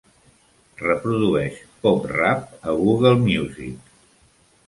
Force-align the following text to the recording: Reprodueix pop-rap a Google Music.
Reprodueix 0.83 1.59
pop-rap 1.83 2.65
a 2.71 2.75
Google 2.79 3.15
Music. 3.27 3.95